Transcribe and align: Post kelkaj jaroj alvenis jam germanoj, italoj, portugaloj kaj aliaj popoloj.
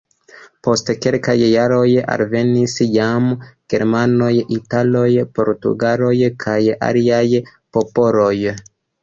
Post 0.67 0.87
kelkaj 1.05 1.33
jaroj 1.39 1.83
alvenis 2.13 2.75
jam 2.93 3.27
germanoj, 3.75 4.31
italoj, 4.57 5.05
portugaloj 5.37 6.15
kaj 6.47 6.59
aliaj 6.91 7.23
popoloj. 7.79 8.35